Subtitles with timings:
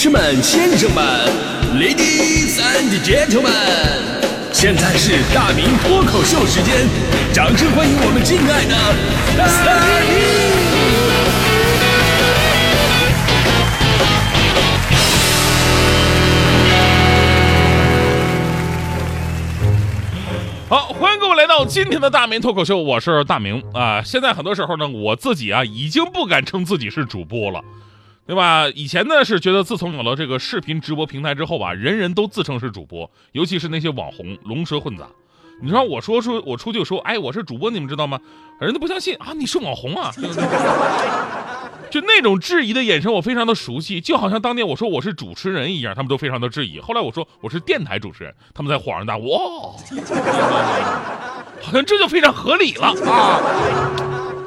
[0.00, 1.04] 士们、先生们
[1.74, 3.50] ，Ladies and Gentlemen，
[4.52, 6.86] 现在是大明脱口秀时间，
[7.32, 8.76] 掌声欢迎我们敬爱的
[9.64, 9.74] 大
[10.06, 10.14] 明！
[20.68, 24.00] 好，欢迎各位来到今天的大明脱口秀，我是大明啊。
[24.04, 27.64] 现在很多时候呢，我自己啊已经不敢称自己是主播了，
[28.28, 28.68] 对吧？
[28.74, 35.06] 以前呢是觉得自从有了这个视频直播平台之后吧，人人都自称是主播，尤其是那些网红，龙蛇混杂。
[35.62, 38.20] 你说我说出我出去说，哎，我是主播，你们知道吗？
[38.60, 40.12] 人家不相信啊，你是网红啊。
[41.90, 46.78] 就那种质疑的眼神，我非常的熟悉，就好像当年我说我是主持人一样，他们都非常的质疑。
[46.78, 49.38] 后来我说我是电台主持人，他们才恍然大悟，哇，
[51.64, 53.40] 好像这就非常合理了啊。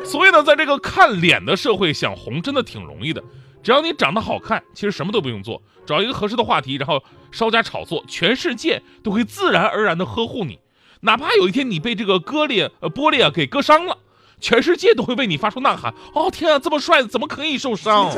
[0.06, 3.24] 所以呢，在这个看脸的社会，想红真的挺容易的，
[3.64, 10.60] 只要你长得好看，其实什么都不用做，找一个合适的话题，然后稍加炒作，全世界都会自然而然的呵护你。
[11.02, 13.98] 哪怕有一天你被这个割裂呃玻璃啊给割伤了。
[14.40, 15.94] 全世界都会为你发出呐喊！
[16.16, 18.10] 哦天啊，这么帅，怎么可以受伤？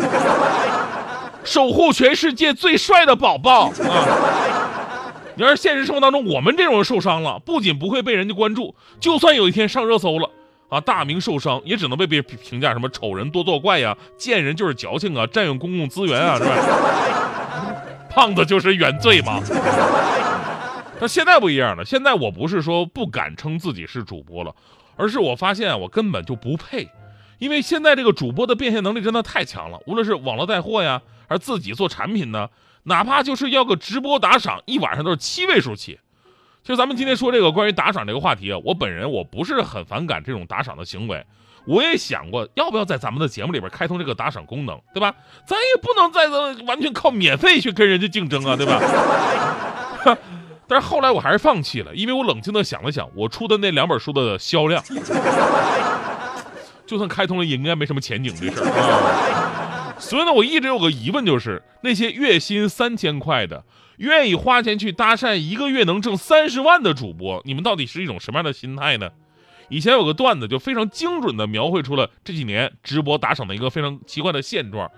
[1.44, 5.13] 守护全世界最帅的宝宝啊！
[5.35, 10.30] 你要是现实生活当中我们这种人受伤了，不仅不会被人家关注，就算有一天上热搜了
[10.73, 16.55] 啊，大明受伤也只能被别人评价什么丑人多作怪呀，贱人就是矫情啊，占用公共资源啊，是吧？
[18.09, 19.39] 胖子就是原罪嘛。
[20.99, 24.55] 但现在不一样了，现在我不是说不敢称自己是主播了。
[24.95, 26.88] 而是我发现我根本就不配，
[27.39, 29.79] 因为现在这个主播的变现能力真的太强了。
[29.88, 32.49] 无论是网络带货呀，还是自己做产品呢，
[32.83, 35.99] 哪怕就是要个直播打赏，一晚上都是七位数起。
[36.64, 41.25] 其实咱们今天说这个关于打赏这个话题啊，我本人我不是很反感这种打赏的行为，
[41.67, 45.14] 我也想过要不要在咱们的节目里边开通这个打赏功能，对吧？
[45.45, 46.25] 咱也不能再
[46.64, 48.80] 完全靠免费去跟人家竞争啊，对吧？
[50.66, 54.81] 但是后来我还是放弃了，因为我冷静的想了想，我出的那两本书的销量，
[56.85, 59.62] 就算开通了也应该没什么前景这事儿啊。
[60.03, 63.64] 所以呢，我一直有个疑问，就是那些月薪三千块的，
[63.97, 69.09] 愿意花钱去搭讪一个月能挣三十万的主播，你们到底是一种什么样的心态呢？
[69.69, 74.92] 以前有个段子就非常精准地描绘出了这几年直播打赏的一个非常奇怪的现状，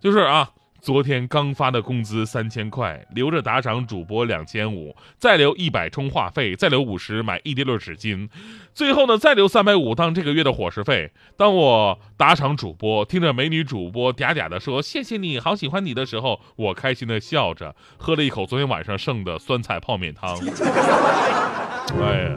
[0.00, 0.50] 就是啊。
[0.80, 8.28] 昨天刚发的工资三千块，留着打赏主播两千五，再留一百充话费，再留五十买一滴溜纸巾，
[8.72, 11.12] 最后呢再留三百五当这个月的伙食费。
[11.36, 20.36] 当我打赏主播，听着美女主播嗲嗲的说谢谢你好喜欢你的时候，我开心的笑着，喝了一口昨天晚上剩的酸菜泡面汤。
[22.00, 22.36] 哎呀，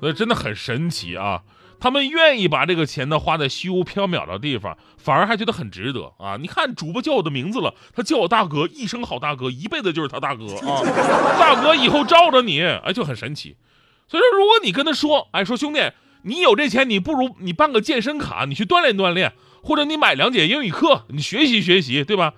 [0.00, 1.42] 那真的很神奇啊！
[1.84, 6.38] 他们愿意把这个钱呢花在虚无缥缈的地方，反而还觉得很值得啊！
[6.40, 10.80] 你看主播叫我的名字了，他叫我大哥，一声好大哥，一辈子就是他大哥啊！
[11.38, 13.58] 大哥以后罩着你，哎，就很神奇。
[14.08, 15.92] 所以说，如果你跟他说，哎，说兄弟，
[16.22, 22.32] 你有这钱，你不如你办个健身卡，你去锻炼锻炼，或者你买两节英语课，你学习学习，对吧？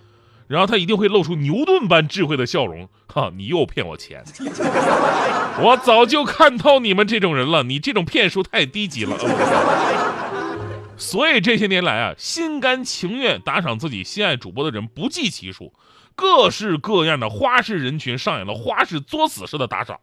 [0.49, 3.33] 然后他一定会露出牛顿般智慧的笑容，哈！
[3.37, 4.23] 你又骗我钱，
[5.61, 9.17] 我早就看透你们这种人了，你这种骗术太低级了。
[10.97, 15.73] 所以这些年来啊，心甘情愿打赏自己心爱主播的人不计其数，
[16.15, 19.99] 各式各样的花式人群上演了花式作死式的打赏。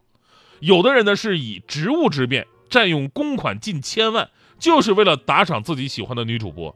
[0.60, 6.76] 有的人呢是以职务之便占用公款近千万，就是为了打赏自己喜欢的女主播。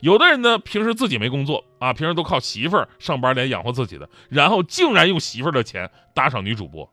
[0.00, 6.88] 有的人呢，平时自己没工作啊，平时都靠媳妇儿上班来养活自己的，然后竟然用媳妇儿的钱打赏女主播，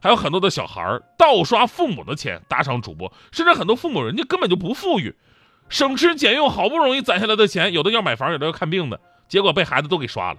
[0.00, 5.16] 还有很多的小孩儿盗刷父母的钱打赏主播，甚至很多父母人家根本就不富裕，
[5.68, 10.38] 省吃俭用好不容易攒下来的钱，有的要买房，有的要看病的，结果被孩子都给刷了。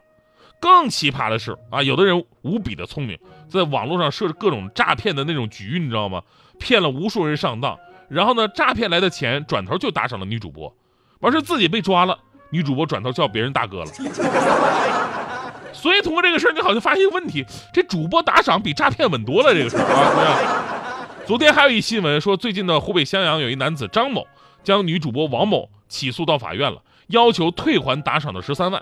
[0.61, 3.19] 更奇葩的是啊，有的人无比的聪明，
[3.49, 6.23] 在网络上设置各种诈骗的那种局，你知道吗？
[6.57, 7.77] 骗了无数人上当，
[8.07, 10.73] 然后呢，诈骗来的钱转头就打赏了女主播。
[11.19, 12.19] 完事自己被抓了，
[12.53, 13.87] 女主播转头叫别人大哥了。
[15.73, 19.53] 所以通过这个事儿，你好像发现一个问题：这主播打赏比诈骗稳多了。
[19.53, 24.25] 这个事儿啊， 昨天还有一新闻说，最近的湖北襄阳有一男子张某
[24.63, 28.81] 将女主播王某起诉到法院了，要求退还打赏的十三万。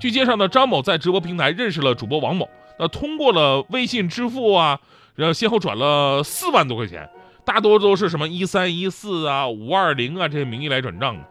[0.00, 2.48] 据介绍呢，张某在直播平台认识了主播王某，
[2.78, 4.80] 那通过了微信支付啊，
[5.14, 7.08] 然后先后转了四万多块钱，
[7.44, 11.22] 大多都是什么一三一四啊、五二零啊这些名义来转账的。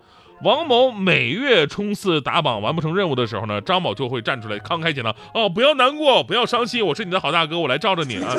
[0.43, 8.33] 王某每月冲刺打榜完不成任务的时候呢，张某就会站出来慷慨解囊哦，不要难过，不要伤心，我是你的好大哥，我来罩着你啊。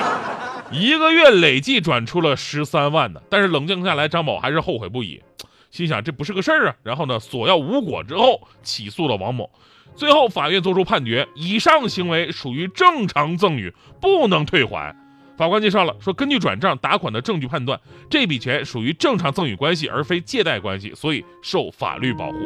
[0.72, 5.22] 一个月累计转出了十三万呢，但是冷静下来，张某还是后悔不已。
[5.70, 9.50] 心想这不是个事儿啊，然后呢索要无果之后起诉了王某。
[9.94, 14.96] 最后法院作出判决，以上行为属于正常赠与，不能退还。
[15.36, 17.78] 法官介绍了，说根据转账打款的证据判断，
[18.08, 22.38] 这笔钱属于正常赠与关系，而非借贷关系，所以受法律保护。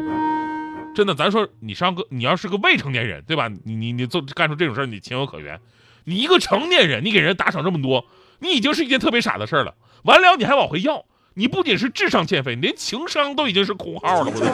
[0.92, 3.48] 真的，咱说你上个，你要是个未成年人，对吧？
[3.64, 5.60] 你你你做干出这种事儿，你情有可原。
[6.04, 8.06] 你一个成年人，你给人打赏这么多，
[8.40, 9.76] 你已经是一件特别傻的事儿了。
[10.02, 11.04] 完了，你还往回要，
[11.34, 14.32] 你不仅是智商欠费，连情商都已经是空号了。
[14.34, 14.52] 我的天！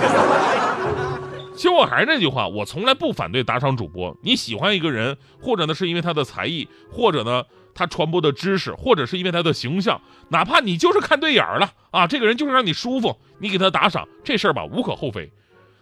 [1.57, 4.15] 其实我还是那句话，我从来不反对打赏主播。
[4.23, 7.43] 你喜欢一个人，或者呢是因为他的才艺，或者呢。
[7.77, 10.01] 他传播的知识，或者是因为他的形象，
[10.31, 15.31] 哪怕你就是看对眼儿了啊，这个人就是让你舒服，你给他打赏，这事儿吧无可厚非。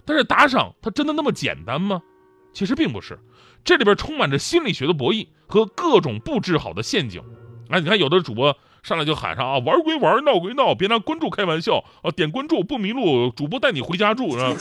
[0.04, 2.02] 但是打赏他真的那么简单吗？
[2.52, 3.18] 其实并不是，
[3.64, 7.22] 这里边充满着心理学的博弈和各种布置好的陷阱。
[7.70, 14.54] 哎，你看有的主播上来就喊上啊，玩归玩，闹归闹，别拿关注开玩笑啊，点关注不迷路，主播带你回家住是吧？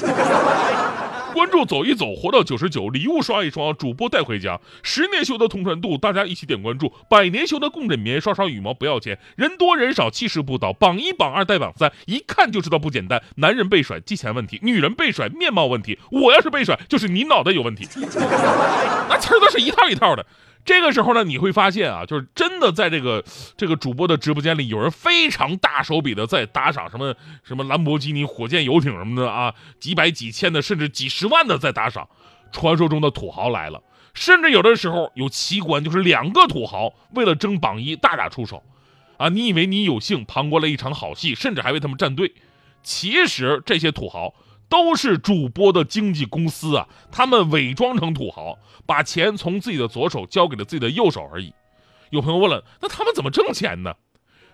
[1.33, 4.61] 关注走一走，活到九十九，礼物刷一刷，主播带回家。
[4.83, 6.93] 十年修得同船渡，大家一起点关注。
[7.09, 9.17] 百年修得共枕眠，刷刷羽毛不要钱。
[9.35, 10.71] 人多人少，气势不倒。
[10.71, 13.21] 榜一榜二带榜三，一看就知道不简单。
[13.37, 15.97] 男人被甩，金钱问题；女人被甩，面貌问题。
[16.11, 17.87] 我要是被甩，就是你脑袋有问题。
[19.09, 20.23] 那词都是一套一套的。
[20.65, 23.23] 这个时候呢，你会发现啊，就是真的在这个
[23.57, 32.07] 这个主播的直播间里，有人非常大手笔的在打赏什么什么兰博基尼、火箭游艇什么的啊，几百几千的，甚至几十万的在打赏。
[32.51, 33.81] 传说中的土豪来了，
[34.13, 38.61] 甚至有的时候有奇观，就是两个土豪为了争榜一大打出手，
[39.17, 42.31] 啊，你以为你有幸旁观了一场好戏，甚至还为他们站队，
[42.83, 44.35] 其实这些土豪。
[44.73, 51.53] 都是主播的经纪公司啊，他们伪装成土豪，把钱从自己的左手交给了自己的右手而已。
[52.09, 53.93] 有朋友问了，那他们怎么挣钱呢？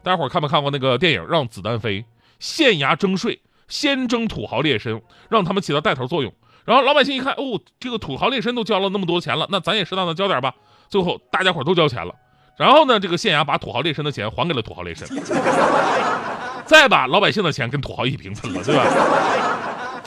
[0.04, 2.02] 大家伙看没看过那个电影《让子弹飞》？
[2.38, 3.40] 县衙征税，
[3.70, 6.34] 先征土豪劣绅，让他们起到带头作用。
[6.66, 10.54] 然后老百姓一看，哦，这个土豪劣绅都交了那么多钱了，那咱也适当的交点吧。
[10.90, 12.14] 最后大家伙都交钱了，
[12.58, 15.08] 然后呢，这个县衙把土豪劣绅的钱还给了土豪劣绅，
[16.66, 18.84] 再把老百姓的钱跟土豪一起平分了，对吧？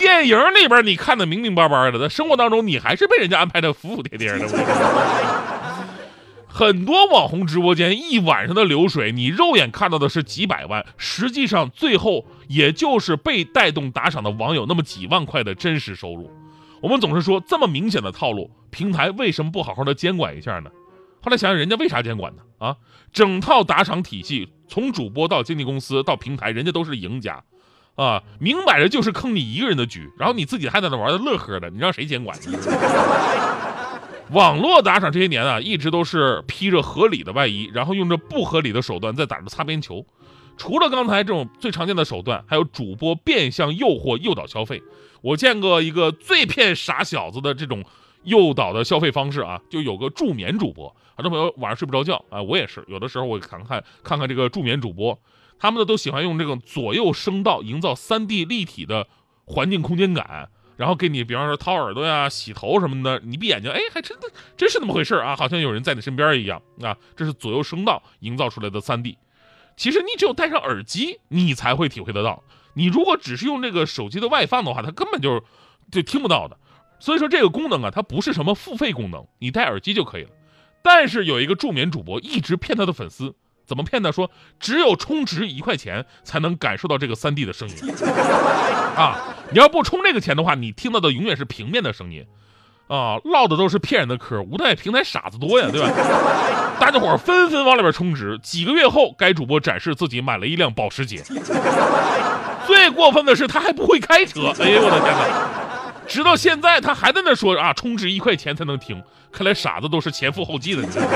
[0.02, 4.48] 电影里边你看的明明白白的，在生活当中你还是被人家安排的服服帖帖的。
[6.48, 16.28] 很多网红直播间一晚上的流水，你肉眼看到的是几百万，实际上最后也就是被带动打赏的网友那么几万块的真实收入。
[16.80, 20.70] 我们总是说这么明显的套路，平台为什么不好好的监管一下呢？
[21.22, 22.42] 后来想想，人家为啥监管呢？
[22.58, 22.76] 啊，
[23.12, 27.40] 整套打赏体系从主播到经纪公司到平台，人家都是赢家。
[27.94, 32.38] 啊，明摆着就是坑你一个人的局，然后你自己还在那玩的乐呵的，你让谁监管？
[34.32, 40.06] 网络打赏这些年啊，一直都是披着合理的外衣，然后用着不合理的手段在打着擦边球。
[40.56, 44.82] 除了刚才这种最常见的手段，还有主播变相诱惑、诱导消费。
[45.20, 47.84] 我见过一个最骗傻小子的这种
[48.22, 55.18] 诱导的消费方式啊，就有个助眠主播，很多朋友晚上睡不着觉啊，我也是，有的时候我看看看看这个助眠主播。
[55.62, 59.06] 他们呢都喜欢用这种左右声道营造三 D 立体的
[59.44, 66.96] 环境空间感，然后给你，比方说掏耳朵呀、洗头什么的，你闭眼睛，哎，还真的真是那么回事啊，好像有人在你身边一样啊。
[67.14, 69.16] 这是左右声道营造出来的三 D。
[69.76, 72.42] 其实你只有戴上耳机，你才会体会得到。
[72.74, 75.44] 你如果只是用这个手机的外放的话，它根本就
[75.92, 76.58] 就听不到的。
[76.98, 80.30] 所以说这个功能啊，它不是什么付费功能，你戴耳机就可以了。
[80.82, 83.36] 但是有一个助眠主播一直骗他的粉丝。
[83.66, 84.12] 怎么骗他？
[84.12, 87.76] 说只有充值一块钱才能感受到这个三 D 的声音
[88.96, 89.18] 啊！
[89.50, 92.24] 你要不充这个钱的话，你听到的永远是平面的声音
[92.88, 93.16] 啊！
[93.24, 95.90] 唠的都是骗人的嗑，无奈平台傻子多呀，对吧？
[96.78, 98.38] 大家伙纷纷往里边充值。
[98.42, 101.22] 几个月后，该主播展示自己买了一辆保时捷。
[102.66, 104.52] 最过分的是，他还不会开车。
[104.60, 105.48] 哎呦我的天哪！
[106.06, 109.02] 直到现在，他还在那说啊，充值一块钱才能听。
[109.30, 110.82] 看来傻子都是前赴后继的。
[110.82, 111.12] 你知道吗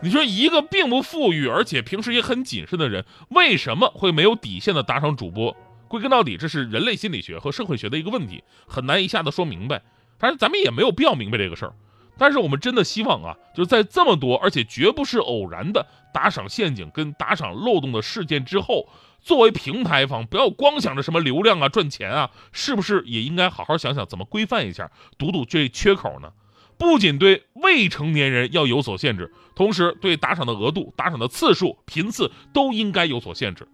[0.00, 5.56] 你说一个并不富裕，而且平时也很谨慎的人，为什么会没有底线的打赏主播？
[5.88, 9.82] 归根到底，这是人类心理学和社会学的一个问题，很难一下子说明白。
[10.18, 11.72] 但是咱们也没有必要明白这个事儿。
[12.16, 18.88] 但是我们真的希望啊，就是在这么多而且绝不是偶然的打赏陷阱跟打赏漏洞的事件之后，
[19.20, 26.32] 作为平台方，不要光想着什么流量啊、赚钱啊，是不是也应该好好想想怎么规范一下，堵堵这缺口呢？
[26.78, 33.66] 不仅对未成年人要有所限制，同时对打赏的额度、打赏的次数、频次都应该有所限制。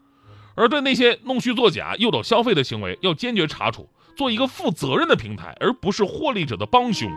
[0.57, 7.11] 而对那些弄虚作假、诱导消费的行为，要坚决查处，做一个负责任的平台，而不是获利者的帮凶。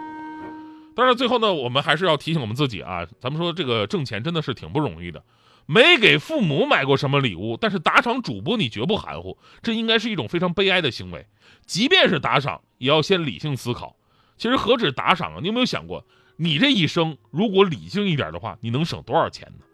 [0.95, 5.23] 当然，最后呢，我们还是要提醒我们自己啊，咱们说这个挣钱真的是挺不容易的，
[5.67, 11.27] 没给父母买过什么礼物，但是打赏主播你绝不含糊，这应该是一种非常悲哀的行为。
[11.67, 13.96] 即便是打赏，也要先理性思考。
[14.37, 15.39] 其实何止打赏啊？
[15.41, 19.65] 你有没有想过，你这一生如果理性一点的话，你能省多少钱呢？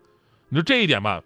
[0.50, 1.22] 你说这一点吧，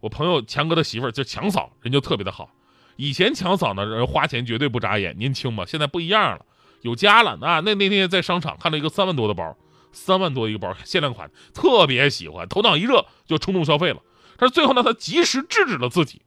[0.00, 2.50] 我朋友强哥的媳妇儿就强嫂，人就特别的好。
[2.96, 6.44] 以前强嫂呢，人花钱绝对不眨眼，年轻嘛，现在不一样了，
[6.82, 7.60] 有家了那。
[7.60, 9.56] 那那天在商场看到一个三万多的包，
[9.92, 14.00] 三万多一个包，限量款，特别喜欢，头脑一热就冲动消费了。
[14.36, 16.22] 但是最后呢，他及时制止了自己，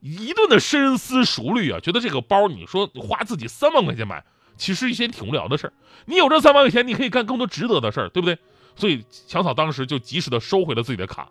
[0.00, 4.24] 一顿的深思熟虑啊，觉得这个包，你说花自己三万块钱买，
[4.60, 5.72] 其实一件挺无聊的事儿。
[6.04, 8.38] 你有这三万块钱，你可以干更多值得的事儿，对不对？
[8.76, 11.28] 所以强嫂当时就及时的收回了自己的卡，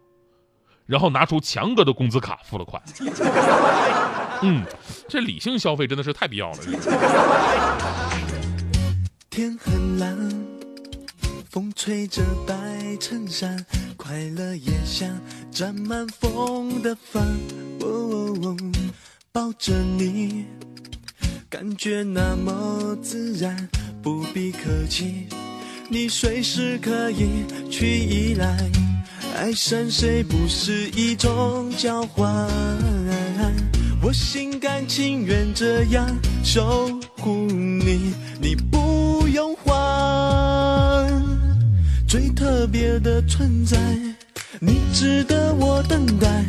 [0.87, 2.81] 然后拿出强哥的工资卡付了款。
[4.41, 4.63] 嗯，
[5.07, 6.57] 这理性消费真的是太必要了。
[9.29, 10.17] 天很蓝，
[11.49, 15.07] 风吹着白衬衫，快乐也像
[15.51, 17.23] 沾满风的帆。
[17.81, 18.57] 哦，
[19.31, 20.45] 抱着你，
[21.51, 23.67] 感觉那么自然，
[24.03, 25.25] 不必客气，
[25.89, 28.55] 你随时可以去依赖。
[29.35, 32.47] 爱上谁不是一种交换？
[33.99, 36.07] 我心甘情愿这样
[36.43, 36.87] 守
[37.17, 41.11] 护你，你不用还。
[42.07, 43.75] 最特别的存在，
[44.59, 46.45] 你值得我等待。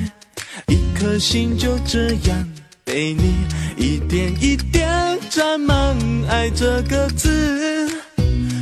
[0.67, 2.49] 一颗心就这样
[2.93, 5.97] 被你一点一点沾满
[6.29, 7.89] 爱这个字，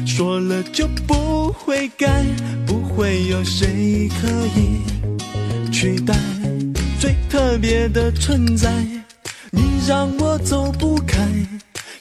[0.07, 2.27] 说了就不会改，
[2.67, 6.15] 不会有谁可以取代。
[7.01, 8.71] 最特别的存在，
[9.51, 11.27] 你让我走不开。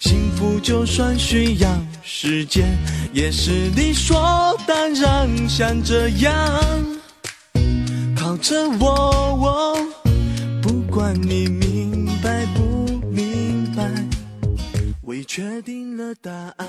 [0.01, 2.77] 幸福就算需要时间，
[3.13, 5.29] 也是理所当然。
[5.47, 6.61] 像这样
[8.17, 9.77] 靠着我，
[10.61, 12.06] 不管你明
[15.17, 16.67] 你确定了答案。